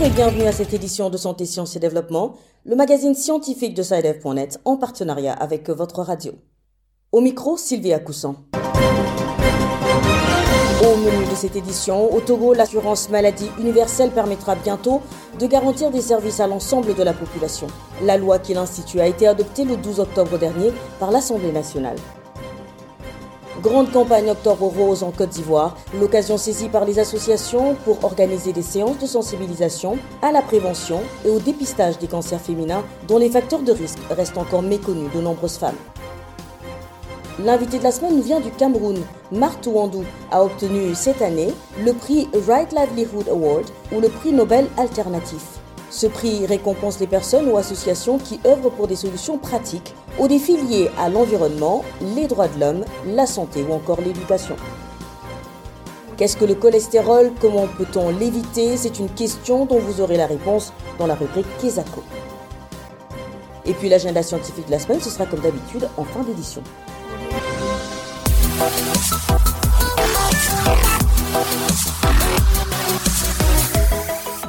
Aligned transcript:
Bonjour 0.00 0.14
et 0.14 0.16
bienvenue 0.16 0.46
à 0.46 0.52
cette 0.52 0.72
édition 0.72 1.10
de 1.10 1.18
Santé, 1.18 1.44
Sciences 1.44 1.76
et 1.76 1.78
Développement, 1.78 2.36
le 2.64 2.74
magazine 2.74 3.14
scientifique 3.14 3.74
de 3.74 3.82
SciDev.net 3.82 4.58
en 4.64 4.78
partenariat 4.78 5.34
avec 5.34 5.68
votre 5.68 6.00
radio. 6.00 6.32
Au 7.12 7.20
micro, 7.20 7.58
Sylvia 7.58 7.98
Coussan. 7.98 8.36
Au 10.82 10.96
menu 10.96 11.26
de 11.30 11.34
cette 11.34 11.54
édition, 11.54 12.14
au 12.14 12.18
Togo, 12.22 12.54
l'assurance 12.54 13.10
maladie 13.10 13.50
universelle 13.58 14.10
permettra 14.10 14.54
bientôt 14.54 15.02
de 15.38 15.46
garantir 15.46 15.90
des 15.90 16.00
services 16.00 16.40
à 16.40 16.46
l'ensemble 16.46 16.94
de 16.94 17.02
la 17.02 17.12
population. 17.12 17.66
La 18.02 18.16
loi 18.16 18.38
qui 18.38 18.54
l'institue 18.54 19.00
a 19.00 19.06
été 19.06 19.26
adoptée 19.26 19.66
le 19.66 19.76
12 19.76 20.00
octobre 20.00 20.38
dernier 20.38 20.72
par 20.98 21.10
l'Assemblée 21.10 21.52
nationale. 21.52 21.98
Grande 23.62 23.92
campagne 23.92 24.30
Octobre 24.30 24.72
Rose 24.74 25.02
en 25.02 25.10
Côte 25.10 25.28
d'Ivoire, 25.28 25.76
l'occasion 26.00 26.38
saisie 26.38 26.70
par 26.70 26.86
les 26.86 26.98
associations 26.98 27.74
pour 27.84 28.02
organiser 28.04 28.54
des 28.54 28.62
séances 28.62 28.96
de 28.98 29.04
sensibilisation 29.04 29.98
à 30.22 30.32
la 30.32 30.40
prévention 30.40 31.02
et 31.26 31.28
au 31.28 31.38
dépistage 31.38 31.98
des 31.98 32.06
cancers 32.06 32.40
féminins 32.40 32.82
dont 33.06 33.18
les 33.18 33.28
facteurs 33.28 33.60
de 33.60 33.72
risque 33.72 33.98
restent 34.08 34.38
encore 34.38 34.62
méconnus 34.62 35.12
de 35.14 35.20
nombreuses 35.20 35.58
femmes. 35.58 35.76
L'invité 37.38 37.78
de 37.78 37.84
la 37.84 37.92
semaine 37.92 38.22
vient 38.22 38.40
du 38.40 38.50
Cameroun. 38.50 38.96
Marthe 39.30 39.66
Wandou 39.66 40.04
a 40.30 40.42
obtenu 40.42 40.94
cette 40.94 41.20
année 41.20 41.52
le 41.84 41.92
prix 41.92 42.28
Right 42.48 42.72
Livelihood 42.72 43.28
Award 43.28 43.66
ou 43.92 44.00
le 44.00 44.08
prix 44.08 44.32
Nobel 44.32 44.68
alternatif. 44.78 45.60
Ce 45.90 46.06
prix 46.06 46.46
récompense 46.46 47.00
les 47.00 47.08
personnes 47.08 47.48
ou 47.50 47.56
associations 47.56 48.18
qui 48.18 48.40
œuvrent 48.46 48.70
pour 48.70 48.86
des 48.86 48.96
solutions 48.96 49.38
pratiques 49.38 49.94
aux 50.20 50.28
défis 50.28 50.56
liés 50.56 50.90
à 50.98 51.08
l'environnement, 51.08 51.84
les 52.14 52.26
droits 52.26 52.48
de 52.48 52.60
l'homme, 52.60 52.84
la 53.06 53.26
santé 53.26 53.62
ou 53.62 53.72
encore 53.72 54.00
l'éducation. 54.00 54.56
Qu'est-ce 56.16 56.36
que 56.36 56.44
le 56.44 56.54
cholestérol? 56.54 57.32
Comment 57.40 57.66
peut-on 57.66 58.10
l'éviter? 58.10 58.76
C'est 58.76 58.98
une 58.98 59.08
question 59.08 59.64
dont 59.64 59.78
vous 59.78 60.00
aurez 60.00 60.16
la 60.16 60.26
réponse 60.26 60.72
dans 60.98 61.06
la 61.06 61.14
rubrique 61.14 61.46
Kesako. 61.60 62.02
Et 63.64 63.72
puis 63.72 63.88
l'agenda 63.88 64.22
scientifique 64.22 64.66
de 64.66 64.72
la 64.72 64.78
semaine, 64.78 65.00
ce 65.00 65.10
sera 65.10 65.26
comme 65.26 65.40
d'habitude 65.40 65.88
en 65.96 66.04
fin 66.04 66.22
d'édition. 66.22 66.62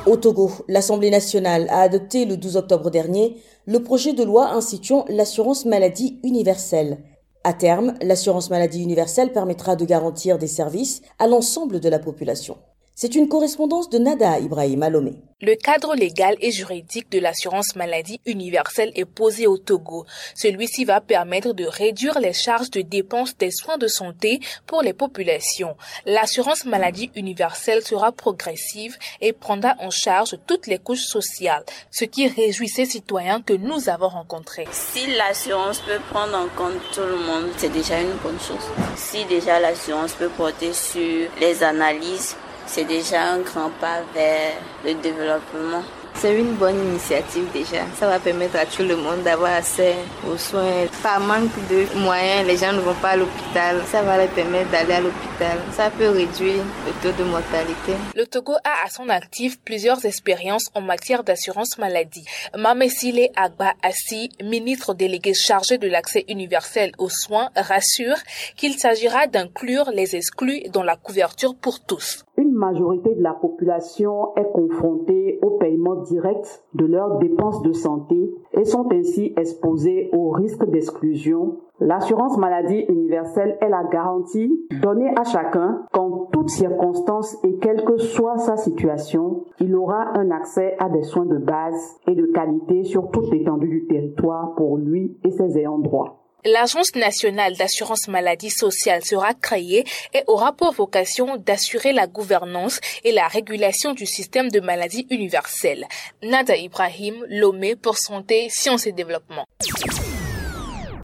Au 0.05 0.17
Togo, 0.17 0.51
l'Assemblée 0.67 1.09
nationale 1.09 1.67
a 1.69 1.81
adopté 1.81 2.25
le 2.25 2.35
12 2.35 2.57
octobre 2.57 2.89
dernier 2.89 3.37
le 3.65 3.81
projet 3.81 4.11
de 4.11 4.23
loi 4.23 4.49
instituant 4.49 5.05
l'assurance 5.07 5.63
maladie 5.63 6.19
universelle. 6.23 6.97
À 7.43 7.53
terme, 7.53 7.95
l'assurance 8.01 8.51
maladie 8.51 8.83
universelle 8.83 9.31
permettra 9.31 9.75
de 9.75 9.83
garantir 9.83 10.37
des 10.37 10.47
services 10.47 11.01
à 11.17 11.25
l'ensemble 11.25 11.79
de 11.79 11.89
la 11.89 11.97
population. 11.97 12.57
C'est 12.93 13.15
une 13.15 13.29
correspondance 13.29 13.89
de 13.89 13.97
Nada 13.97 14.39
Ibrahim 14.39 14.83
Alomé. 14.83 15.13
Le 15.43 15.55
cadre 15.55 15.95
légal 15.95 16.35
et 16.39 16.51
juridique 16.51 17.09
de 17.09 17.17
l'assurance 17.17 17.75
maladie 17.75 18.21
universelle 18.27 18.91
est 18.93 19.05
posé 19.05 19.47
au 19.47 19.57
Togo. 19.57 20.05
Celui-ci 20.35 20.85
va 20.85 21.01
permettre 21.01 21.53
de 21.53 21.65
réduire 21.65 22.19
les 22.19 22.33
charges 22.33 22.69
de 22.69 22.81
dépenses 22.81 23.35
des 23.37 23.49
soins 23.49 23.79
de 23.79 23.87
santé 23.87 24.39
pour 24.67 24.83
les 24.83 24.93
populations. 24.93 25.75
L'assurance 26.05 26.65
maladie 26.65 27.09
universelle 27.15 27.81
sera 27.81 28.11
progressive 28.11 28.97
et 29.19 29.33
prendra 29.33 29.73
en 29.79 29.89
charge 29.89 30.37
toutes 30.45 30.67
les 30.67 30.77
couches 30.77 31.05
sociales, 31.05 31.63
ce 31.89 32.05
qui 32.05 32.27
réjouit 32.27 32.69
ces 32.69 32.85
citoyens 32.85 33.41
que 33.41 33.53
nous 33.53 33.89
avons 33.89 34.09
rencontrés. 34.09 34.67
Si 34.71 35.07
l'assurance 35.15 35.79
peut 35.79 36.01
prendre 36.11 36.37
en 36.37 36.49
compte 36.55 36.79
tout 36.93 37.01
le 37.01 37.17
monde, 37.17 37.49
c'est 37.57 37.73
déjà 37.73 37.99
une 37.99 38.13
bonne 38.21 38.39
chose. 38.39 38.69
Si 38.95 39.25
déjà 39.25 39.59
l'assurance 39.59 40.13
peut 40.13 40.29
porter 40.29 40.71
sur 40.73 41.29
les 41.39 41.63
analyses, 41.63 42.35
c'est 42.65 42.85
déjà 42.85 43.23
un 43.33 43.39
grand 43.39 43.69
pas 43.79 44.01
vers 44.13 44.53
le 44.85 44.93
développement. 44.95 45.83
C'est 46.15 46.39
une 46.39 46.53
bonne 46.53 46.79
initiative 46.89 47.47
déjà. 47.51 47.83
Ça 47.95 48.07
va 48.07 48.19
permettre 48.19 48.57
à 48.57 48.65
tout 48.65 48.83
le 48.83 48.95
monde 48.95 49.23
d'avoir 49.23 49.53
accès 49.53 49.95
aux 50.31 50.37
soins. 50.37 50.85
Par 51.01 51.19
manque 51.19 51.49
de 51.69 51.99
moyens, 51.99 52.47
les 52.47 52.57
gens 52.57 52.73
ne 52.73 52.79
vont 52.81 52.93
pas 53.01 53.09
à 53.09 53.15
l'hôpital. 53.15 53.81
Ça 53.87 54.03
va 54.03 54.17
leur 54.17 54.29
permettre 54.29 54.69
d'aller 54.69 54.93
à 54.93 55.01
l'hôpital. 55.01 55.57
Ça 55.71 55.89
peut 55.89 56.09
réduire 56.09 56.63
le 56.85 56.91
taux 57.01 57.17
de 57.17 57.27
mortalité. 57.27 57.93
Le 58.15 58.25
Togo 58.25 58.53
a 58.63 58.85
à 58.85 58.89
son 58.89 59.09
actif 59.09 59.59
plusieurs 59.61 60.05
expériences 60.05 60.69
en 60.75 60.81
matière 60.81 61.23
d'assurance 61.23 61.77
maladie. 61.79 62.25
Mamesile 62.55 63.29
Agba 63.35 63.73
Assi, 63.81 64.29
ministre 64.43 64.93
délégué 64.93 65.33
chargé 65.33 65.77
de 65.77 65.87
l'accès 65.87 66.25
universel 66.29 66.91
aux 66.99 67.09
soins, 67.09 67.49
rassure 67.55 68.17
qu'il 68.57 68.73
s'agira 68.77 69.25
d'inclure 69.27 69.89
les 69.93 70.15
exclus 70.15 70.61
dans 70.71 70.83
la 70.83 70.95
couverture 70.95 71.55
pour 71.55 71.79
tous. 71.79 72.23
Une 72.37 72.53
majorité 72.53 73.13
de 73.15 73.21
la 73.21 73.33
population 73.33 74.35
est 74.35 74.51
confrontée 74.53 75.39
au 75.41 75.51
paiement 75.57 76.00
direct 76.01 76.63
de 76.73 76.85
leurs 76.85 77.17
dépenses 77.17 77.61
de 77.61 77.71
santé 77.71 78.33
et 78.53 78.65
sont 78.65 78.87
ainsi 78.91 79.33
exposés 79.37 80.09
au 80.13 80.29
risque 80.29 80.65
d'exclusion. 80.69 81.57
L'assurance 81.79 82.37
maladie 82.37 82.85
universelle 82.89 83.57
est 83.59 83.69
la 83.69 83.83
garantie 83.85 84.67
donnée 84.81 85.11
à 85.17 85.23
chacun 85.23 85.83
qu'en 85.91 86.27
toutes 86.31 86.49
circonstances 86.49 87.35
et 87.43 87.57
quelle 87.57 87.83
que 87.83 87.97
soit 87.97 88.37
sa 88.37 88.55
situation, 88.55 89.45
il 89.59 89.75
aura 89.75 90.17
un 90.17 90.29
accès 90.29 90.75
à 90.79 90.89
des 90.89 91.03
soins 91.03 91.25
de 91.25 91.37
base 91.37 91.99
et 92.07 92.15
de 92.15 92.27
qualité 92.27 92.83
sur 92.83 93.09
toute 93.09 93.31
l'étendue 93.31 93.67
du 93.67 93.87
territoire 93.87 94.53
pour 94.55 94.77
lui 94.77 95.17
et 95.23 95.31
ses 95.31 95.57
ayants 95.57 95.79
droit. 95.79 96.20
L'Agence 96.43 96.95
nationale 96.95 97.55
d'assurance 97.55 98.07
maladie 98.07 98.49
sociale 98.49 99.05
sera 99.05 99.35
créée 99.35 99.83
et 100.15 100.23
aura 100.25 100.53
pour 100.53 100.71
vocation 100.71 101.37
d'assurer 101.37 101.93
la 101.93 102.07
gouvernance 102.07 102.79
et 103.03 103.11
la 103.11 103.27
régulation 103.27 103.93
du 103.93 104.07
système 104.07 104.49
de 104.49 104.59
maladie 104.59 105.05
universelle. 105.11 105.85
Nada 106.23 106.57
Ibrahim, 106.57 107.23
Lomé 107.29 107.75
pour 107.75 107.99
Santé, 107.99 108.47
Sciences 108.49 108.87
et 108.87 108.91
Développement. 108.91 109.45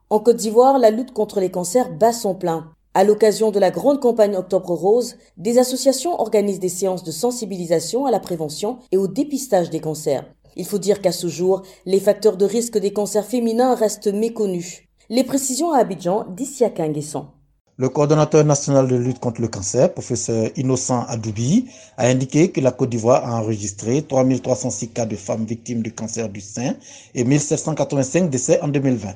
En 0.09 0.19
Côte 0.19 0.37
d'Ivoire, 0.37 0.79
la 0.79 0.89
lutte 0.89 1.13
contre 1.13 1.39
les 1.39 1.51
cancers 1.51 1.91
bat 1.91 2.13
son 2.13 2.33
plein. 2.33 2.73
À 2.95 3.03
l'occasion 3.03 3.51
de 3.51 3.59
la 3.59 3.69
grande 3.69 3.99
campagne 3.99 4.35
Octobre 4.35 4.73
Rose, 4.73 5.17
des 5.37 5.59
associations 5.59 6.19
organisent 6.19 6.59
des 6.59 6.67
séances 6.67 7.03
de 7.03 7.11
sensibilisation 7.11 8.07
à 8.07 8.11
la 8.11 8.19
prévention 8.19 8.79
et 8.91 8.97
au 8.97 9.07
dépistage 9.07 9.69
des 9.69 9.81
cancers. 9.81 10.25
Il 10.55 10.65
faut 10.65 10.79
dire 10.79 10.99
qu'à 10.99 11.11
ce 11.11 11.27
jour, 11.27 11.61
les 11.85 11.99
facteurs 11.99 12.37
de 12.37 12.45
risque 12.45 12.79
des 12.79 12.91
cancers 12.91 13.27
féminins 13.27 13.75
restent 13.75 14.11
méconnus. 14.11 14.86
Les 15.09 15.23
précisions 15.23 15.71
à 15.71 15.77
Abidjan 15.77 16.25
d'Issiaka 16.35 16.85
Nguesson. 16.85 17.27
Le 17.77 17.87
coordonnateur 17.87 18.43
national 18.43 18.89
de 18.89 18.97
lutte 18.97 19.19
contre 19.19 19.39
le 19.39 19.47
cancer, 19.47 19.93
professeur 19.93 20.49
Innocent 20.57 21.05
Adoubi, 21.07 21.69
a 21.95 22.07
indiqué 22.07 22.51
que 22.51 22.59
la 22.59 22.71
Côte 22.73 22.89
d'Ivoire 22.89 23.25
a 23.25 23.41
enregistré 23.41 24.01
3306 24.01 24.89
cas 24.89 25.05
de 25.05 25.15
femmes 25.15 25.45
victimes 25.45 25.81
du 25.81 25.93
cancer 25.93 26.27
du 26.27 26.41
sein 26.41 26.75
et 27.15 27.23
1785 27.23 28.29
décès 28.29 28.59
en 28.59 28.67
2020. 28.67 29.15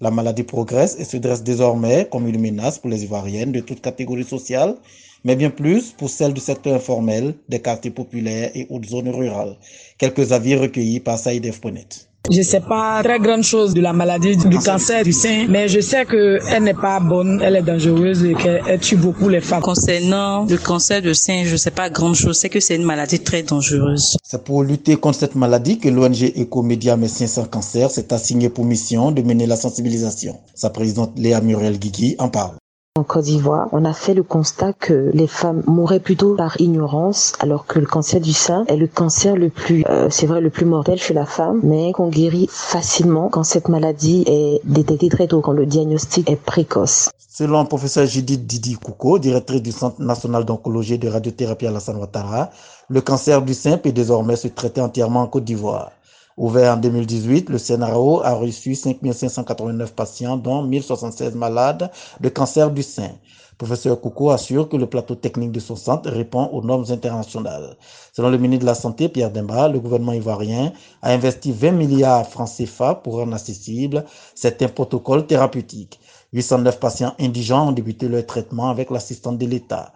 La 0.00 0.10
maladie 0.10 0.42
progresse 0.42 0.96
et 0.98 1.04
se 1.04 1.18
dresse 1.18 1.42
désormais 1.42 2.08
comme 2.10 2.26
une 2.26 2.40
menace 2.40 2.78
pour 2.78 2.88
les 2.88 3.04
Ivoiriennes 3.04 3.52
de 3.52 3.60
toutes 3.60 3.82
catégories 3.82 4.24
sociales, 4.24 4.74
mais 5.22 5.36
bien 5.36 5.50
plus 5.50 5.92
pour 5.92 6.08
celles 6.08 6.32
du 6.32 6.40
secteur 6.40 6.76
informel, 6.76 7.34
des 7.50 7.60
quartiers 7.60 7.90
populaires 7.90 8.52
et 8.54 8.66
autres 8.70 8.88
zones 8.88 9.10
rurales. 9.10 9.58
Quelques 9.98 10.32
avis 10.32 10.54
recueillis 10.56 11.00
par 11.00 11.18
Saïdef.net. 11.18 12.08
Je 12.30 12.42
sais 12.42 12.60
pas 12.60 13.02
très 13.02 13.18
grande 13.20 13.42
chose 13.42 13.72
de 13.74 13.80
la 13.80 13.92
maladie 13.92 14.36
du 14.36 14.58
cancer 14.58 15.04
du 15.04 15.12
sein, 15.12 15.46
mais 15.48 15.68
je 15.68 15.80
sais 15.80 16.04
que 16.04 16.38
elle 16.50 16.64
n'est 16.64 16.74
pas 16.74 16.98
bonne, 17.00 17.40
elle 17.42 17.56
est 17.56 17.62
dangereuse 17.62 18.24
et 18.24 18.34
qu'elle 18.34 18.80
tue 18.80 18.96
beaucoup 18.96 19.28
les 19.28 19.40
femmes. 19.40 19.62
Concernant 19.62 20.44
le 20.44 20.56
cancer 20.56 21.00
du 21.02 21.14
sein, 21.14 21.44
je 21.44 21.56
sais 21.56 21.70
pas 21.70 21.88
grande 21.90 22.14
chose, 22.14 22.36
c'est 22.36 22.48
que 22.48 22.60
c'est 22.60 22.76
une 22.76 22.84
maladie 22.84 23.20
très 23.20 23.42
dangereuse. 23.42 24.16
C'est 24.22 24.42
pour 24.42 24.62
lutter 24.62 24.96
contre 24.96 25.18
cette 25.18 25.34
maladie 25.36 25.78
que 25.78 25.88
l'ONG 25.88 26.32
Ecomédia 26.36 26.96
Médecins 26.96 27.26
sans 27.26 27.44
cancer 27.44 27.90
s'est 27.90 28.12
assigné 28.12 28.48
pour 28.48 28.64
mission 28.64 29.12
de 29.12 29.22
mener 29.22 29.46
la 29.46 29.56
sensibilisation. 29.56 30.36
Sa 30.54 30.70
présidente 30.70 31.12
Léa 31.16 31.40
Muriel 31.40 31.78
Guigui 31.78 32.16
en 32.18 32.28
parle. 32.28 32.56
En 32.96 33.02
Côte 33.02 33.24
d'Ivoire, 33.24 33.68
on 33.72 33.84
a 33.84 33.92
fait 33.92 34.14
le 34.14 34.22
constat 34.22 34.72
que 34.72 35.10
les 35.12 35.26
femmes 35.26 35.62
mouraient 35.66 36.00
plutôt 36.00 36.34
par 36.34 36.58
ignorance, 36.58 37.34
alors 37.40 37.66
que 37.66 37.78
le 37.78 37.84
cancer 37.84 38.22
du 38.22 38.32
sein 38.32 38.64
est 38.68 38.76
le 38.76 38.86
cancer 38.86 39.36
le 39.36 39.50
plus, 39.50 39.84
euh, 39.90 40.08
c'est 40.08 40.26
vrai, 40.26 40.40
le 40.40 40.48
plus 40.48 40.64
mortel 40.64 40.98
chez 40.98 41.12
la 41.12 41.26
femme, 41.26 41.60
mais 41.62 41.92
qu'on 41.92 42.08
guérit 42.08 42.48
facilement 42.50 43.28
quand 43.28 43.44
cette 43.44 43.68
maladie 43.68 44.24
est 44.26 44.62
détectée 44.64 45.10
très 45.10 45.26
tôt, 45.26 45.42
quand 45.42 45.52
le 45.52 45.66
diagnostic 45.66 46.30
est 46.30 46.36
précoce. 46.36 47.10
Selon 47.28 47.60
le 47.60 47.68
professeur 47.68 48.06
Judith 48.06 48.46
Didi 48.46 48.76
Kouko, 48.82 49.18
directrice 49.18 49.60
du 49.60 49.72
Centre 49.72 50.00
national 50.00 50.46
d'oncologie 50.46 50.94
et 50.94 50.98
de 50.98 51.08
radiothérapie 51.08 51.66
à 51.66 51.72
la 51.72 51.80
Ouattara, 51.94 52.48
le 52.88 53.02
cancer 53.02 53.42
du 53.42 53.52
sein 53.52 53.76
peut 53.76 53.92
désormais 53.92 54.36
se 54.36 54.48
traiter 54.48 54.80
entièrement 54.80 55.20
en 55.20 55.26
Côte 55.26 55.44
d'Ivoire. 55.44 55.90
Ouvert 56.38 56.74
en 56.74 56.76
2018, 56.76 57.48
le 57.48 57.58
CNRO 57.58 58.20
a 58.22 58.34
reçu 58.34 58.74
5589 58.74 59.94
patients, 59.94 60.36
dont 60.36 60.62
1076 60.62 61.34
malades 61.34 61.90
de 62.20 62.28
cancer 62.28 62.70
du 62.70 62.82
sein. 62.82 63.12
Professeur 63.56 63.98
Koukou 63.98 64.30
assure 64.30 64.68
que 64.68 64.76
le 64.76 64.86
plateau 64.86 65.14
technique 65.14 65.52
de 65.52 65.60
son 65.60 65.76
centre 65.76 66.10
répond 66.10 66.44
aux 66.52 66.62
normes 66.62 66.84
internationales. 66.90 67.78
Selon 68.12 68.28
le 68.28 68.36
ministre 68.36 68.64
de 68.64 68.66
la 68.66 68.74
Santé, 68.74 69.08
Pierre 69.08 69.30
Demba, 69.30 69.68
le 69.68 69.80
gouvernement 69.80 70.12
ivoirien 70.12 70.74
a 71.00 71.12
investi 71.12 71.52
20 71.52 71.72
milliards 71.72 72.28
francs 72.28 72.50
CFA 72.54 72.96
pour 72.96 73.14
rendre 73.14 73.34
accessible 73.34 74.04
certains 74.34 74.68
protocoles 74.68 75.26
thérapeutiques. 75.26 75.98
809 76.34 76.78
patients 76.78 77.14
indigents 77.18 77.68
ont 77.68 77.72
débuté 77.72 78.08
leur 78.08 78.26
traitement 78.26 78.68
avec 78.68 78.90
l'assistance 78.90 79.38
de 79.38 79.46
l'État. 79.46 79.94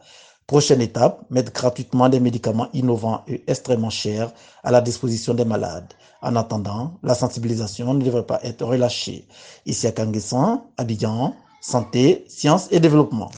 Prochaine 0.51 0.81
étape, 0.81 1.23
mettre 1.31 1.53
gratuitement 1.53 2.09
des 2.09 2.19
médicaments 2.19 2.67
innovants 2.73 3.23
et 3.29 3.45
extrêmement 3.47 3.89
chers 3.89 4.33
à 4.65 4.73
la 4.73 4.81
disposition 4.81 5.33
des 5.33 5.45
malades. 5.45 5.95
En 6.23 6.35
attendant, 6.35 6.95
la 7.05 7.15
sensibilisation 7.15 7.95
ne 7.95 8.05
devrait 8.05 8.27
pas 8.27 8.41
être 8.43 8.65
relâchée. 8.67 9.29
Ici 9.65 9.87
à 9.87 9.93
Kanguessan, 9.93 10.65
Abidjan, 10.77 11.35
santé, 11.61 12.25
sciences 12.27 12.67
et 12.73 12.81
développement. 12.81 13.31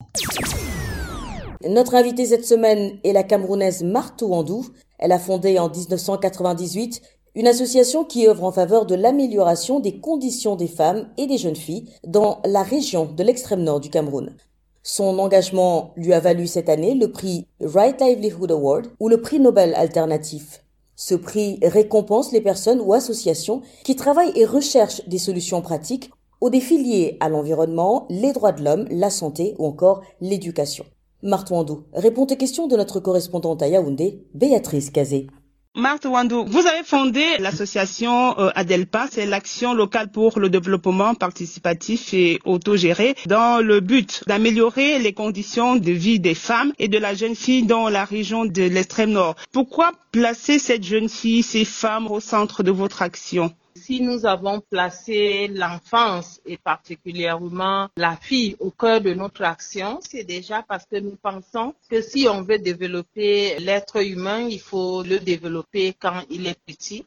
Notre 1.69 1.97
invitée 1.97 2.25
cette 2.25 2.47
semaine 2.47 2.93
est 3.05 3.12
la 3.12 3.25
Camerounaise 3.25 3.82
Martou 3.82 4.32
Andou. 4.32 4.65
Elle 4.99 5.12
a 5.12 5.19
fondé 5.19 5.58
en 5.58 5.69
1998 5.69 7.03
une 7.35 7.47
association 7.47 8.05
qui 8.05 8.26
œuvre 8.26 8.44
en 8.44 8.53
faveur 8.53 8.87
de 8.87 8.94
l'amélioration 8.94 9.81
des 9.81 10.00
conditions 10.00 10.56
des 10.56 10.67
femmes 10.67 11.11
et 11.19 11.26
des 11.26 11.37
jeunes 11.37 11.56
filles 11.56 11.91
dans 12.06 12.41
la 12.47 12.62
région 12.62 13.05
de 13.05 13.23
l'extrême 13.23 13.65
nord 13.65 13.81
du 13.81 13.91
Cameroun. 13.91 14.35
Son 14.84 15.20
engagement 15.20 15.93
lui 15.96 16.12
a 16.12 16.19
valu 16.19 16.49
cette 16.49 16.69
année 16.69 16.94
le 16.94 17.12
prix 17.12 17.46
Right 17.61 18.00
Livelihood 18.00 18.50
Award 18.50 18.87
ou 18.99 19.08
le 19.08 19.20
prix 19.20 19.38
Nobel 19.38 19.75
alternatif. 19.76 20.64
Ce 20.96 21.14
prix 21.14 21.61
récompense 21.62 22.32
les 22.32 22.40
personnes 22.40 22.81
ou 22.81 22.93
associations 22.93 23.62
qui 23.84 23.94
travaillent 23.94 24.37
et 24.37 24.44
recherchent 24.44 25.06
des 25.06 25.19
solutions 25.19 25.62
pratiques 25.62 26.11
aux 26.40 26.50
défis 26.50 26.82
liés 26.82 27.17
à 27.20 27.29
l'environnement, 27.29 28.06
les 28.11 28.32
droits 28.32 28.50
de 28.50 28.64
l'homme, 28.64 28.88
la 28.90 29.11
santé 29.11 29.55
ou 29.58 29.67
encore 29.67 30.02
l'éducation. 30.20 30.84
Martouandou 31.23 31.84
répond 31.93 32.25
aux 32.25 32.37
questions 32.37 32.67
de 32.67 32.76
notre 32.76 32.99
correspondante 32.99 33.62
à 33.62 33.69
Yaoundé, 33.69 34.26
Béatrice 34.34 34.90
Kazé. 34.90 35.29
Marthe 35.74 36.04
Wandou, 36.04 36.44
vous 36.44 36.66
avez 36.66 36.82
fondé 36.84 37.24
l'association 37.38 38.38
euh, 38.38 38.50
Adelpa, 38.54 39.06
c'est 39.10 39.24
l'action 39.24 39.72
locale 39.72 40.10
pour 40.10 40.38
le 40.38 40.50
développement 40.50 41.14
participatif 41.14 42.12
et 42.12 42.40
autogéré, 42.44 43.14
dans 43.24 43.64
le 43.64 43.80
but 43.80 44.22
d'améliorer 44.26 44.98
les 44.98 45.14
conditions 45.14 45.76
de 45.76 45.90
vie 45.90 46.20
des 46.20 46.34
femmes 46.34 46.74
et 46.78 46.88
de 46.88 46.98
la 46.98 47.14
jeune 47.14 47.34
fille 47.34 47.62
dans 47.62 47.88
la 47.88 48.04
région 48.04 48.44
de 48.44 48.64
l'extrême 48.64 49.12
nord. 49.12 49.34
Pourquoi 49.50 49.92
placer 50.10 50.58
cette 50.58 50.84
jeune 50.84 51.08
fille, 51.08 51.42
ces 51.42 51.64
femmes 51.64 52.06
au 52.06 52.20
centre 52.20 52.62
de 52.62 52.70
votre 52.70 53.00
action? 53.00 53.50
Si 53.74 54.00
nous 54.00 54.26
avons 54.26 54.60
placé 54.60 55.48
l'enfance 55.48 56.40
et 56.46 56.56
particulièrement 56.56 57.88
la 57.96 58.16
fille 58.16 58.56
au 58.60 58.70
cœur 58.70 59.00
de 59.00 59.14
notre 59.14 59.42
action, 59.44 60.00
c'est 60.02 60.24
déjà 60.24 60.62
parce 60.62 60.86
que 60.86 60.96
nous 60.96 61.16
pensons 61.22 61.74
que 61.90 62.00
si 62.02 62.28
on 62.28 62.42
veut 62.42 62.58
développer 62.58 63.58
l'être 63.58 64.04
humain, 64.04 64.40
il 64.48 64.60
faut 64.60 65.02
le 65.02 65.19
développer 65.19 65.94
quand 65.98 66.22
il 66.30 66.46
est 66.46 66.58
petit. 66.66 67.04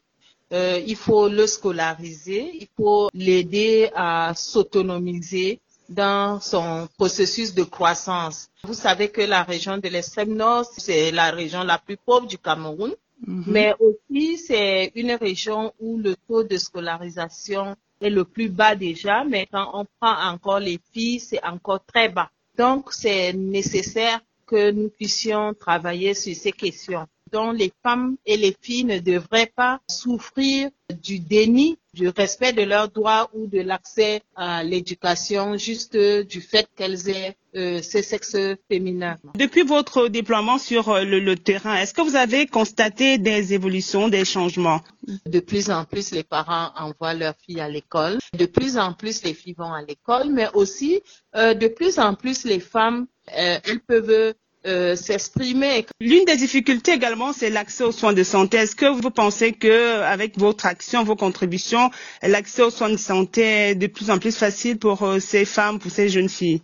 Euh, 0.52 0.80
il 0.86 0.94
faut 0.96 1.28
le 1.28 1.46
scolariser, 1.46 2.52
il 2.60 2.68
faut 2.76 3.08
l'aider 3.12 3.90
à 3.94 4.32
s'autonomiser 4.36 5.60
dans 5.88 6.40
son 6.40 6.88
processus 6.96 7.54
de 7.54 7.64
croissance. 7.64 8.48
Vous 8.62 8.74
savez 8.74 9.08
que 9.10 9.20
la 9.22 9.42
région 9.42 9.78
de 9.78 9.88
l'extrême 9.88 10.34
nord, 10.34 10.64
c'est 10.76 11.10
la 11.10 11.30
région 11.30 11.62
la 11.64 11.78
plus 11.78 11.96
pauvre 11.96 12.26
du 12.26 12.38
Cameroun. 12.38 12.92
Mhm. 13.24 13.44
Mais 13.46 13.74
aussi, 13.78 14.38
c'est 14.38 14.92
une 14.94 15.12
région 15.12 15.72
où 15.78 15.98
le 15.98 16.16
taux 16.28 16.44
de 16.44 16.56
scolarisation 16.58 17.76
est 18.00 18.10
le 18.10 18.24
plus 18.24 18.48
bas 18.48 18.74
déjà, 18.74 19.24
mais 19.24 19.46
quand 19.50 19.70
on 19.72 19.86
prend 20.00 20.32
encore 20.32 20.60
les 20.60 20.78
filles, 20.92 21.20
c'est 21.20 21.42
encore 21.44 21.84
très 21.84 22.08
bas. 22.08 22.30
Donc, 22.56 22.92
c'est 22.92 23.32
nécessaire 23.32 24.20
que 24.46 24.70
nous 24.70 24.88
puissions 24.88 25.54
travailler 25.54 26.14
sur 26.14 26.34
ces 26.34 26.52
questions 26.52 27.06
dont 27.36 27.52
les 27.52 27.72
femmes 27.82 28.16
et 28.24 28.38
les 28.38 28.56
filles 28.62 28.84
ne 28.84 28.98
devraient 28.98 29.52
pas 29.54 29.80
souffrir 29.90 30.70
du 31.02 31.18
déni 31.18 31.78
du 31.92 32.08
respect 32.08 32.52
de 32.52 32.62
leurs 32.62 32.88
droits 32.88 33.28
ou 33.34 33.46
de 33.46 33.60
l'accès 33.60 34.22
à 34.36 34.62
l'éducation 34.62 35.56
juste 35.58 35.96
du 35.96 36.40
fait 36.40 36.66
qu'elles 36.76 37.08
aient 37.10 37.36
euh, 37.56 37.80
ces 37.82 38.02
sexes 38.02 38.36
féminins. 38.70 39.16
Depuis 39.34 39.62
votre 39.62 40.08
déploiement 40.08 40.58
sur 40.58 40.88
euh, 40.88 41.04
le, 41.04 41.20
le 41.20 41.36
terrain, 41.36 41.74
est-ce 41.76 41.92
que 41.94 42.02
vous 42.02 42.16
avez 42.16 42.46
constaté 42.46 43.18
des 43.18 43.54
évolutions, 43.54 44.08
des 44.08 44.24
changements? 44.24 44.80
De 45.26 45.40
plus 45.40 45.70
en 45.70 45.84
plus, 45.84 46.12
les 46.12 46.22
parents 46.22 46.70
envoient 46.76 47.14
leurs 47.14 47.36
filles 47.44 47.60
à 47.60 47.68
l'école. 47.68 48.18
De 48.38 48.46
plus 48.46 48.78
en 48.78 48.92
plus, 48.92 49.22
les 49.24 49.34
filles 49.34 49.56
vont 49.58 49.72
à 49.72 49.82
l'école, 49.82 50.30
mais 50.30 50.48
aussi 50.54 51.00
euh, 51.34 51.54
de 51.54 51.68
plus 51.68 51.98
en 51.98 52.14
plus, 52.14 52.44
les 52.44 52.60
femmes, 52.60 53.06
euh, 53.36 53.58
elles 53.64 53.80
peuvent 53.80 54.34
euh, 54.66 54.96
s'exprimer. 54.96 55.86
L'une 56.00 56.24
des 56.24 56.36
difficultés 56.36 56.92
également, 56.92 57.32
c'est 57.32 57.50
l'accès 57.50 57.84
aux 57.84 57.92
soins 57.92 58.12
de 58.12 58.22
santé. 58.22 58.58
Est-ce 58.58 58.76
que 58.76 58.86
vous 58.86 59.10
pensez 59.10 59.52
que 59.52 60.00
avec 60.02 60.38
votre 60.38 60.66
action, 60.66 61.04
vos 61.04 61.16
contributions, 61.16 61.90
l'accès 62.22 62.62
aux 62.62 62.70
soins 62.70 62.90
de 62.90 62.96
santé 62.96 63.42
est 63.42 63.74
de 63.74 63.86
plus 63.86 64.10
en 64.10 64.18
plus 64.18 64.36
facile 64.36 64.78
pour 64.78 65.02
euh, 65.02 65.20
ces 65.20 65.44
femmes, 65.44 65.78
pour 65.78 65.90
ces 65.90 66.08
jeunes 66.08 66.28
filles? 66.28 66.62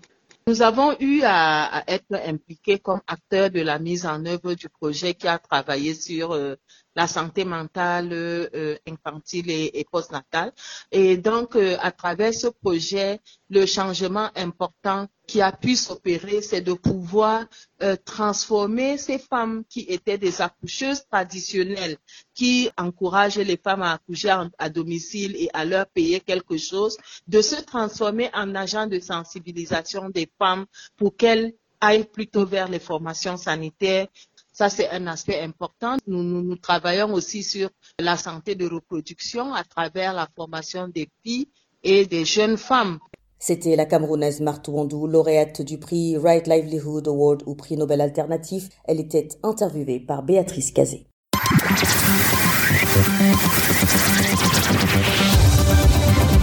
Nous 0.49 0.61
avons 0.61 0.97
eu 0.99 1.21
à, 1.23 1.85
être 1.87 2.15
impliqués 2.27 2.79
comme 2.81 3.01
acteurs 3.07 3.51
de 3.51 3.61
la 3.61 3.79
mise 3.79 4.05
en 4.07 4.27
œuvre 4.27 4.55
du 4.55 4.69
projet 4.69 5.15
qui 5.15 5.29
a 5.29 5.39
travaillé 5.39 5.95
sur 5.95 6.33
euh, 6.33 6.57
la 6.95 7.07
santé 7.07 7.45
mentale 7.45 8.11
euh, 8.13 8.77
infantile 8.87 9.51
et, 9.51 9.71
et 9.75 9.85
postnatale. 9.91 10.53
Et 10.91 11.17
donc, 11.17 11.57
euh, 11.57 11.77
à 11.81 11.91
travers 11.91 12.35
ce 12.35 12.49
projet, 12.49 13.21
le 13.49 13.67
changement 13.67 14.31
important 14.37 15.09
qui 15.27 15.41
a 15.41 15.53
pu 15.53 15.77
s'opérer, 15.77 16.43
c'est 16.43 16.61
de 16.61 16.75
pouvoir 16.75 17.47
euh, 17.83 17.97
transformer 18.05 18.99
ces 18.99 19.19
femmes 19.19 19.65
qui 19.69 19.81
étaient 19.89 20.19
des 20.19 20.43
accoucheuses 20.43 21.05
traditionnelles, 21.11 21.97
qui 22.35 22.71
encouragent 22.77 23.39
les 23.39 23.57
femmes 23.57 23.83
à 23.83 23.93
accoucher 23.93 24.35
à 24.59 24.69
domicile 24.69 25.35
et 25.37 25.49
à 25.55 25.65
leur 25.65 25.87
payer 25.87 26.21
quelque 26.21 26.59
chose, 26.59 26.99
de 27.27 27.41
se 27.41 27.61
transformer 27.63 28.31
en 28.35 28.55
agents 28.55 28.87
de 28.87 28.99
sensibilisation 29.01 30.11
des 30.11 30.29
femmes 30.39 30.67
pour 30.97 31.17
qu'elles 31.17 31.55
aillent 31.83 32.05
plutôt 32.05 32.47
vers 32.47 32.69
les 32.69 32.79
formations 32.79 33.37
sanitaires, 33.37 34.07
ça, 34.53 34.69
c'est 34.69 34.91
un 34.91 35.07
aspect 35.07 35.41
important. 35.41 35.97
Nous, 36.07 36.23
nous, 36.23 36.43
nous, 36.43 36.57
travaillons 36.57 37.13
aussi 37.15 37.43
sur 37.43 37.71
la 37.99 38.17
santé 38.17 38.55
de 38.55 38.69
reproduction 38.69 39.55
à 39.55 39.65
travers 39.65 40.13
la 40.13 40.29
formation 40.37 40.89
des 40.89 41.09
filles 41.25 41.49
et 41.83 42.07
des 42.07 42.25
jeunes 42.25 42.59
femmes. 42.59 42.99
C'était 43.39 43.75
la 43.75 43.87
Camerounaise 43.87 44.41
Martou 44.41 44.79
Andou, 44.79 45.07
lauréate 45.07 45.63
du 45.63 45.79
prix 45.79 46.17
Right 46.17 46.47
Livelihood 46.47 47.09
Award 47.09 47.43
ou 47.47 47.55
prix 47.55 47.77
Nobel 47.77 48.01
alternatif. 48.01 48.69
Elle 48.85 49.01
était 49.01 49.29
interviewée 49.43 49.99
par 49.99 50.23
Béatrice 50.23 50.71
Cazé. 50.71 51.07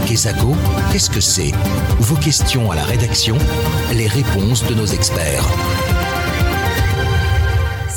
Kesako, 0.08 0.48
qu'est-ce 0.92 1.10
que 1.10 1.22
c'est? 1.22 1.52
Vos 2.00 2.16
questions 2.16 2.72
à 2.72 2.76
la 2.76 2.84
rédaction, 2.84 3.38
les 3.94 4.08
réponses 4.08 4.66
de 4.68 4.74
nos 4.74 4.88
experts. 4.88 5.99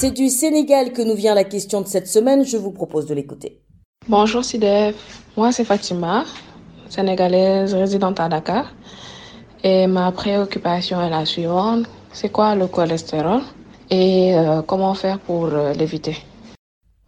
C'est 0.02 0.10
du 0.10 0.30
Sénégal 0.30 0.92
que 0.92 1.00
nous 1.00 1.14
vient 1.14 1.32
la 1.32 1.44
question 1.44 1.80
de 1.80 1.86
cette 1.86 2.08
semaine. 2.08 2.44
Je 2.44 2.56
vous 2.56 2.72
propose 2.72 3.06
de 3.06 3.14
l'écouter. 3.14 3.60
Bonjour 4.08 4.44
Sidef, 4.44 4.96
moi 5.36 5.52
c'est 5.52 5.62
Fatima, 5.64 6.24
sénégalaise 6.88 7.72
résidente 7.72 8.18
à 8.18 8.28
Dakar. 8.28 8.74
Et 9.62 9.86
ma 9.86 10.10
préoccupation 10.10 11.00
est 11.00 11.08
la 11.08 11.24
suivante. 11.24 11.86
C'est 12.12 12.30
quoi 12.32 12.56
le 12.56 12.66
cholestérol 12.66 13.42
et 13.90 14.34
euh, 14.34 14.62
comment 14.62 14.92
faire 14.94 15.20
pour 15.20 15.44
euh, 15.44 15.72
l'éviter? 15.72 16.16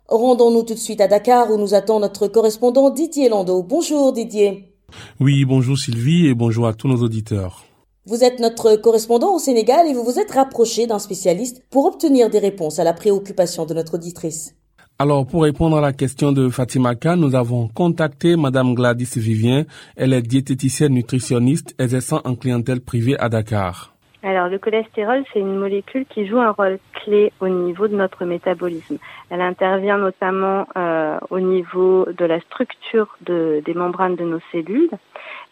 Rendons-nous 0.06 0.62
tout 0.62 0.74
de 0.74 0.78
suite 0.78 1.00
à 1.00 1.08
Dakar 1.08 1.50
où 1.50 1.58
nous 1.58 1.74
attend 1.74 1.98
notre 1.98 2.28
correspondant 2.28 2.90
Didier 2.90 3.28
Lando. 3.28 3.64
Bonjour 3.64 4.12
Didier. 4.12 4.72
Oui, 5.18 5.44
bonjour 5.44 5.76
Sylvie 5.76 6.28
et 6.28 6.34
bonjour 6.34 6.68
à 6.68 6.74
tous 6.74 6.86
nos 6.86 7.02
auditeurs. 7.02 7.64
Vous 8.06 8.22
êtes 8.22 8.38
notre 8.38 8.76
correspondant 8.76 9.34
au 9.34 9.38
Sénégal 9.38 9.86
et 9.88 9.94
vous 9.94 10.04
vous 10.04 10.18
êtes 10.18 10.32
rapproché 10.32 10.86
d'un 10.86 10.98
spécialiste 10.98 11.62
pour 11.70 11.86
obtenir 11.86 12.28
des 12.28 12.38
réponses 12.38 12.78
à 12.78 12.84
la 12.84 12.92
préoccupation 12.92 13.64
de 13.64 13.72
notre 13.72 13.94
auditrice. 13.94 14.54
Alors, 14.98 15.26
pour 15.26 15.44
répondre 15.44 15.78
à 15.78 15.80
la 15.80 15.94
question 15.94 16.30
de 16.30 16.50
Fatima 16.50 16.96
Khan, 16.96 17.16
nous 17.16 17.34
avons 17.34 17.66
contacté 17.68 18.36
Madame 18.36 18.74
Gladys 18.74 19.08
Vivien. 19.16 19.64
Elle 19.96 20.12
est 20.12 20.20
diététicienne 20.20 20.92
nutritionniste 20.92 21.74
exerçant 21.78 22.20
en 22.26 22.34
clientèle 22.34 22.82
privée 22.82 23.18
à 23.18 23.30
Dakar. 23.30 23.94
Alors, 24.22 24.48
le 24.48 24.58
cholestérol, 24.58 25.24
c'est 25.32 25.40
une 25.40 25.56
molécule 25.56 26.04
qui 26.06 26.26
joue 26.26 26.38
un 26.38 26.50
rôle 26.50 26.78
clé 27.04 27.32
au 27.40 27.48
niveau 27.48 27.88
de 27.88 27.96
notre 27.96 28.26
métabolisme. 28.26 28.98
Elle 29.30 29.40
intervient 29.40 29.98
notamment 29.98 30.66
euh, 30.76 31.18
au 31.30 31.40
niveau 31.40 32.06
de 32.06 32.24
la 32.26 32.40
structure 32.40 33.16
de, 33.22 33.62
des 33.64 33.74
membranes 33.74 34.16
de 34.16 34.24
nos 34.24 34.40
cellules. 34.52 34.90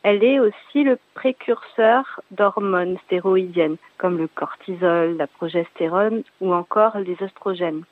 Elle 0.03 0.25
est 0.25 0.41
aussi 0.41 0.83
le 0.83 0.99
précurseur 1.15 2.21
d'hormones 2.33 2.97
stéroïdiennes 3.07 3.77
comme 3.99 4.19
le 4.19 4.27
cortisol, 4.27 5.17
la 5.17 5.29
progestérone 5.29 6.23
ou 6.41 6.53
encore 6.53 6.99
les 6.99 7.17
oestrogènes. 7.21 7.83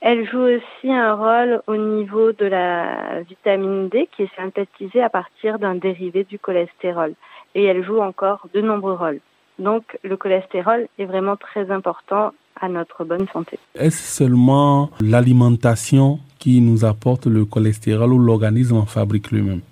Elle 0.00 0.28
joue 0.28 0.46
aussi 0.56 0.92
un 0.92 1.14
rôle 1.14 1.62
au 1.66 1.76
niveau 1.76 2.32
de 2.32 2.44
la 2.44 3.22
vitamine 3.22 3.88
D 3.88 4.08
qui 4.14 4.22
est 4.22 4.36
synthétisée 4.36 5.02
à 5.02 5.10
partir 5.10 5.58
d'un 5.58 5.74
dérivé 5.74 6.24
du 6.24 6.38
cholestérol. 6.38 7.14
Et 7.54 7.64
elle 7.64 7.84
joue 7.84 8.00
encore 8.00 8.48
de 8.54 8.60
nombreux 8.60 8.94
rôles. 8.94 9.20
Donc 9.58 9.98
le 10.04 10.16
cholestérol 10.16 10.86
est 10.98 11.04
vraiment 11.04 11.36
très 11.36 11.70
important 11.70 12.32
à 12.60 12.68
notre 12.68 13.04
bonne 13.04 13.26
santé. 13.32 13.58
Est-ce 13.74 14.02
seulement 14.02 14.90
l'alimentation 15.00 16.18
qui 16.38 16.60
nous 16.60 16.84
apporte 16.84 17.26
le 17.26 17.44
cholestérol 17.44 18.12
ou 18.12 18.18
l'organisme 18.18 18.76
en 18.76 18.86
fabrique 18.86 19.30
lui-même? 19.30 19.62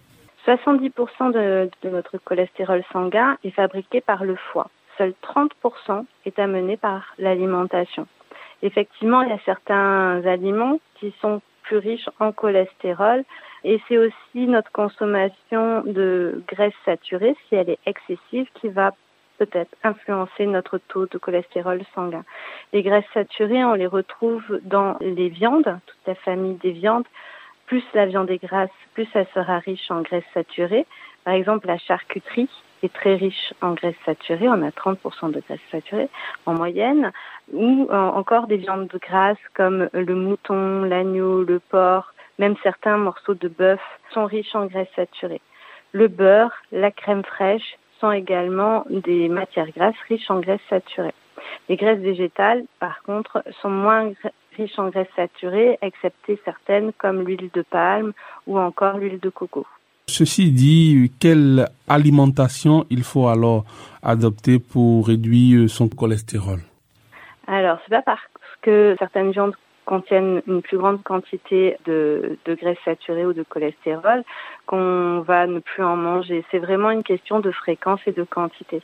70% 0.47 1.33
de, 1.33 1.71
notre 1.89 2.19
cholestérol 2.19 2.83
sanguin 2.93 3.37
est 3.43 3.51
fabriqué 3.51 4.01
par 4.01 4.25
le 4.25 4.37
foie. 4.37 4.71
seul 4.97 5.13
30% 5.23 6.05
est 6.25 6.39
amené 6.39 6.77
par 6.77 7.15
l'alimentation. 7.19 8.07
Effectivement, 8.63 9.23
il 9.23 9.29
y 9.29 9.33
a 9.33 9.41
certains 9.45 10.25
aliments 10.25 10.79
qui 10.95 11.13
sont 11.21 11.43
plus 11.65 11.79
riches 11.79 12.09
en 12.21 12.33
cholestérol 12.33 13.25
et 13.65 13.81
c'est 13.89 13.99
aussi 13.99 14.47
notre 14.47 14.71
consommation 14.71 15.83
de 15.85 16.43
graisse 16.47 16.75
saturée, 16.85 17.35
si 17.49 17.57
elle 17.57 17.69
est 17.69 17.81
excessive, 17.85 18.47
qui 18.55 18.69
va 18.69 18.93
peut-être 19.39 19.75
influencer 19.83 20.47
notre 20.47 20.79
taux 20.79 21.07
de 21.07 21.19
cholestérol 21.19 21.83
sanguin. 21.95 22.25
Les 22.73 22.83
graisses 22.83 23.05
saturées, 23.13 23.65
on 23.65 23.75
les 23.75 23.87
retrouve 23.87 24.61
dans 24.63 24.97
les 25.01 25.29
viandes, 25.29 25.79
toute 25.87 26.07
la 26.07 26.15
famille 26.15 26.55
des 26.55 26.71
viandes. 26.71 27.05
Plus 27.67 27.85
la 27.95 28.07
viande 28.07 28.31
est 28.31 28.43
grasse, 28.43 28.71
plus 28.95 29.09
elle 29.15 29.27
sera 29.35 29.59
riche 29.59 29.91
en 29.91 30.03
graisses 30.03 30.25
saturées. 30.33 30.87
Par 31.25 31.35
exemple, 31.35 31.67
la 31.67 31.79
charcuterie 31.79 32.49
est 32.83 32.93
très 32.93 33.17
riche 33.17 33.53
en 33.61 33.73
graisses 33.73 33.97
saturées. 34.05 34.49
On 34.49 34.63
a 34.63 34.71
30% 34.71 35.33
de 35.33 35.41
graisses 35.41 35.61
saturées 35.71 36.09
en 36.47 36.55
moyenne. 36.55 37.13
Ou 37.53 37.89
euh, 37.91 37.95
encore 37.95 38.47
des 38.47 38.57
viandes 38.57 38.89
grasses 38.89 39.37
comme 39.55 39.89
le 39.93 40.15
mouton, 40.15 40.83
l'agneau, 40.83 41.43
le 41.43 41.59
porc, 41.59 42.13
même 42.39 42.55
certains 42.63 42.99
morceaux 42.99 43.35
de 43.35 43.49
bœuf 43.49 43.81
sont 44.13 44.27
riches 44.27 44.55
en 44.55 44.67
graisses 44.67 44.95
saturées. 44.95 45.41
Le 45.93 46.09
beurre, 46.09 46.53
la 46.73 46.91
crème 46.91 47.25
fraîche 47.25 47.79
sont 48.01 48.13
également 48.13 48.85
des 48.91 49.29
matières 49.29 49.71
grasses 49.71 49.95
riches 50.09 50.31
en 50.31 50.41
graisses 50.41 50.61
saturées. 50.69 51.15
Les 51.69 51.77
graisses 51.77 52.01
végétales, 52.01 52.65
par 52.81 53.03
contre, 53.03 53.43
sont 53.63 53.71
moins 53.71 54.13
riches 54.57 54.79
en 54.79 54.89
graisses 54.89 55.07
saturées, 55.15 55.79
excepté 55.83 56.39
certaines 56.45 56.93
comme 56.93 57.23
l'huile 57.23 57.51
de 57.53 57.63
palme 57.63 58.13
ou 58.47 58.59
encore 58.59 58.99
l'huile 58.99 59.21
de 59.21 59.29
coco. 59.29 59.67
Ceci 60.09 60.53
dit, 60.53 61.11
quelle 61.19 61.67
alimentation 61.89 62.87
il 62.91 63.03
faut 63.03 63.27
alors 63.27 63.65
adopter 64.03 64.59
pour 64.61 65.09
réduire 65.09 65.69
son 65.69 65.89
cholestérol? 65.89 66.61
Alors, 67.49 67.79
c'est 67.85 67.91
pas 67.91 68.03
parce 68.03 68.21
que 68.63 68.97
certaines 68.99 69.33
viandes 69.33 69.55
contiennent 69.85 70.43
une 70.47 70.63
plus 70.63 70.79
grande 70.79 71.03
quantité 71.03 71.77
de, 71.87 72.39
de 72.45 72.55
graisses 72.55 72.79
saturées 72.85 73.25
ou 73.25 73.33
de 73.33 73.45
cholestérol 73.45 74.23
qu'on 74.67 75.21
va 75.21 75.47
ne 75.47 75.61
plus 75.61 75.83
en 75.83 75.97
manger. 75.97 76.45
C'est 76.51 76.59
vraiment 76.59 76.91
une 76.91 77.05
question 77.05 77.41
de 77.41 77.51
fréquence 77.51 78.01
et 78.07 78.13
de 78.13 78.25
quantité. 78.25 78.83